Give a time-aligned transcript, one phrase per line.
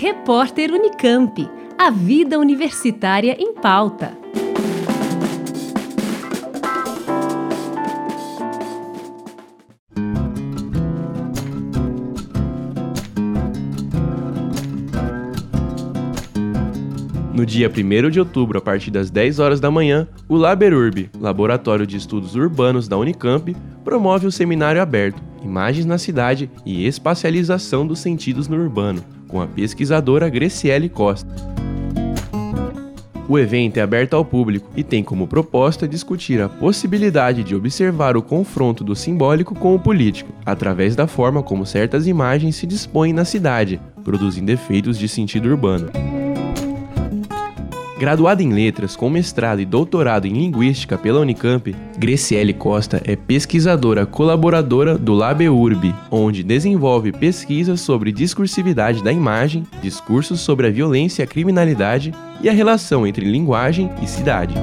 [0.00, 1.46] Repórter Unicamp.
[1.76, 4.16] A vida universitária em pauta.
[17.34, 21.86] No dia 1 de outubro, a partir das 10 horas da manhã, o Laberurb, Laboratório
[21.86, 23.54] de Estudos Urbanos da Unicamp,
[23.84, 29.46] promove o seminário aberto Imagens na Cidade e Espacialização dos Sentidos no Urbano, com a
[29.46, 31.30] pesquisadora Graciele Costa.
[33.28, 38.16] O evento é aberto ao público e tem como proposta discutir a possibilidade de observar
[38.16, 43.12] o confronto do simbólico com o político, através da forma como certas imagens se dispõem
[43.12, 46.09] na cidade, produzindo efeitos de sentido urbano.
[48.00, 54.06] Graduada em letras com mestrado e doutorado em linguística pela Unicamp, Graciele Costa é pesquisadora
[54.06, 61.24] colaboradora do LabEurb, onde desenvolve pesquisas sobre discursividade da imagem, discursos sobre a violência e
[61.24, 64.54] a criminalidade e a relação entre linguagem e cidade.